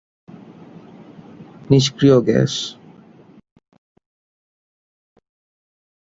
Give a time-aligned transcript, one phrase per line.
[1.69, 2.53] নিষ্ক্রিয় গ্যাস।